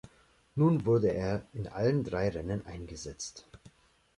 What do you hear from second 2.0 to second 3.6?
drei Rennen eingesetzt.